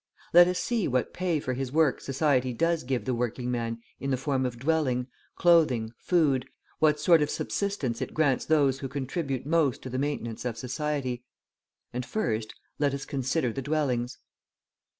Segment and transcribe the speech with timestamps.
[0.33, 4.09] Let us see what pay for his work society does give the working man in
[4.09, 6.47] the form of dwelling, clothing, food,
[6.79, 11.23] what sort of subsistence it grants those who contribute most to the maintenance of society;
[11.93, 14.17] and, first, let us consider the dwellings.